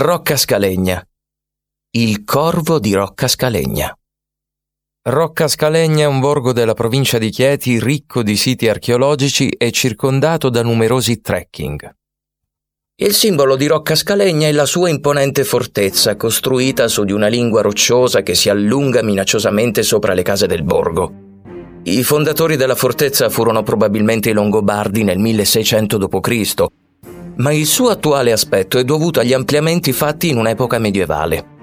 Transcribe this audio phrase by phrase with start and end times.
[0.00, 1.04] Rocca Scalegna.
[1.90, 3.92] Il corvo di Rocca Scalegna.
[5.02, 10.50] Rocca Scalegna è un borgo della provincia di Chieti ricco di siti archeologici e circondato
[10.50, 11.96] da numerosi trekking.
[12.94, 17.62] Il simbolo di Rocca Scalegna è la sua imponente fortezza, costruita su di una lingua
[17.62, 21.12] rocciosa che si allunga minacciosamente sopra le case del borgo.
[21.82, 26.66] I fondatori della fortezza furono probabilmente i Longobardi nel 1600 d.C.,
[27.38, 31.56] ma il suo attuale aspetto è dovuto agli ampliamenti fatti in un'epoca medievale.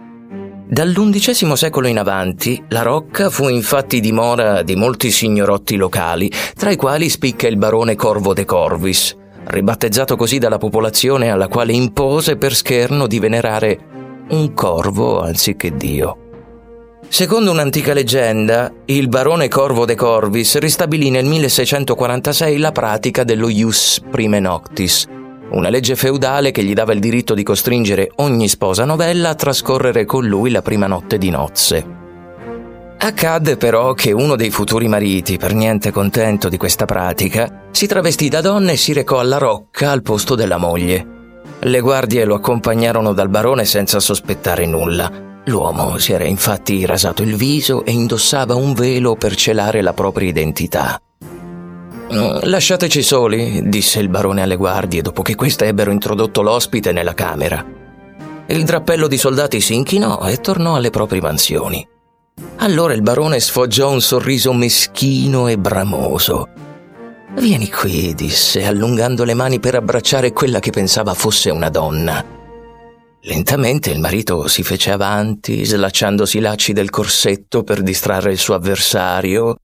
[0.67, 6.75] Dall'undicesimo secolo in avanti, la Rocca fu infatti dimora di molti signorotti locali, tra i
[6.75, 12.55] quali spicca il barone Corvo de Corvis, ribattezzato così dalla popolazione alla quale impose per
[12.55, 13.79] scherno di venerare
[14.29, 16.17] un corvo anziché Dio.
[17.07, 24.01] Secondo un'antica leggenda, il barone Corvo de Corvis ristabilì nel 1646 la pratica dello ius
[24.09, 25.05] prime noctis,
[25.51, 30.05] una legge feudale che gli dava il diritto di costringere ogni sposa novella a trascorrere
[30.05, 32.03] con lui la prima notte di nozze.
[32.97, 38.29] Accadde però che uno dei futuri mariti, per niente contento di questa pratica, si travestì
[38.29, 41.13] da donna e si recò alla rocca al posto della moglie.
[41.59, 45.11] Le guardie lo accompagnarono dal barone senza sospettare nulla.
[45.45, 50.29] L'uomo si era infatti rasato il viso e indossava un velo per celare la propria
[50.29, 50.99] identità.
[52.07, 57.65] Lasciateci soli, disse il barone alle guardie dopo che queste ebbero introdotto l'ospite nella camera.
[58.47, 61.85] Il drappello di soldati si inchinò e tornò alle proprie mansioni.
[62.57, 66.47] Allora il barone sfoggiò un sorriso meschino e bramoso.
[67.37, 72.23] Vieni qui, disse, allungando le mani per abbracciare quella che pensava fosse una donna.
[73.21, 78.53] Lentamente il marito si fece avanti, slacciandosi i lacci del corsetto per distrarre il suo
[78.53, 79.55] avversario,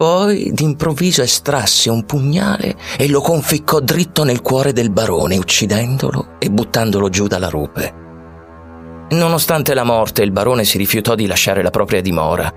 [0.00, 6.50] poi d'improvviso estrasse un pugnale e lo conficcò dritto nel cuore del barone, uccidendolo e
[6.50, 7.92] buttandolo giù dalla rupe.
[9.10, 12.50] Nonostante la morte, il barone si rifiutò di lasciare la propria dimora.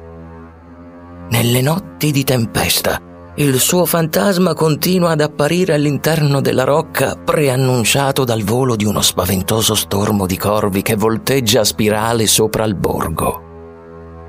[1.32, 2.98] Nelle notti di tempesta,
[3.36, 9.76] il suo fantasma continua ad apparire all'interno della rocca, preannunciato dal volo di uno spaventoso
[9.76, 13.52] stormo di corvi che volteggia a spirale sopra il borgo.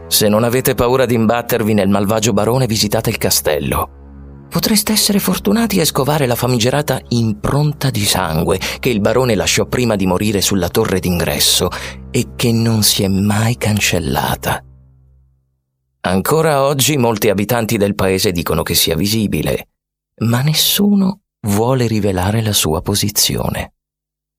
[0.06, 4.02] Se non avete paura di imbattervi nel malvagio barone, visitate il castello.
[4.48, 9.96] Potreste essere fortunati a scovare la famigerata impronta di sangue che il barone lasciò prima
[9.96, 11.70] di morire sulla torre d'ingresso
[12.10, 14.62] e che non si è mai cancellata.
[16.02, 19.68] Ancora oggi molti abitanti del paese dicono che sia visibile,
[20.18, 23.72] ma nessuno vuole rivelare la sua posizione.